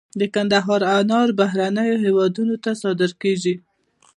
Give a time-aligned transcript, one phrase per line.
[0.19, 3.55] د کندهار انار بهرنیو هیوادونو ته صادریږي.